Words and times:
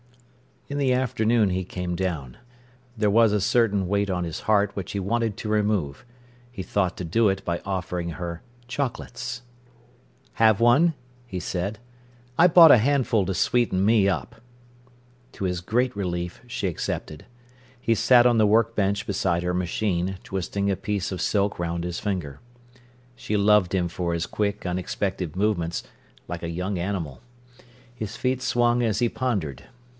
In 0.67 0.77
the 0.79 0.93
afternoon 0.93 1.49
he 1.49 1.63
came 1.63 1.95
down. 1.95 2.37
There 2.97 3.09
was 3.11 3.33
a 3.33 3.41
certain 3.41 3.87
weight 3.87 4.09
on 4.09 4.23
his 4.23 4.39
heart 4.41 4.71
which 4.75 4.93
he 4.93 4.99
wanted 4.99 5.35
to 5.37 5.49
remove. 5.49 6.05
He 6.49 6.63
thought 6.63 6.97
to 6.97 7.03
do 7.03 7.29
it 7.29 7.45
by 7.45 7.59
offering 7.65 8.11
her 8.11 8.41
chocolates. 8.67 9.43
"Have 10.35 10.59
one?" 10.59 10.95
he 11.27 11.39
said. 11.41 11.77
"I 12.37 12.47
bought 12.47 12.71
a 12.71 12.77
handful 12.77 13.25
to 13.25 13.33
sweeten 13.35 13.85
me 13.85 14.07
up." 14.07 14.41
To 15.33 15.43
his 15.43 15.61
great 15.61 15.95
relief, 15.95 16.41
she 16.47 16.67
accepted. 16.67 17.25
He 17.79 17.93
sat 17.93 18.25
on 18.25 18.37
the 18.37 18.47
work 18.47 18.73
bench 18.73 19.05
beside 19.05 19.43
her 19.43 19.53
machine, 19.53 20.17
twisting 20.23 20.71
a 20.71 20.77
piece 20.77 21.11
of 21.11 21.21
silk 21.21 21.59
round 21.59 21.83
his 21.83 21.99
finger. 21.99 22.39
She 23.15 23.35
loved 23.37 23.75
him 23.75 23.87
for 23.87 24.13
his 24.13 24.25
quick, 24.25 24.65
unexpected 24.65 25.35
movements, 25.35 25.83
like 26.29 26.41
a 26.41 26.49
young 26.49 26.79
animal. 26.79 27.21
His 27.93 28.15
feet 28.15 28.41
swung 28.41 28.81
as 28.81 28.99
he 28.99 29.09
pondered. 29.09 29.63